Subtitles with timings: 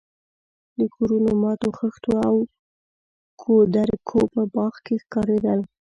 [0.79, 2.35] د کورونو ماتو خښتو او
[3.41, 5.59] کودرکو په باغ کې ښکارېدل.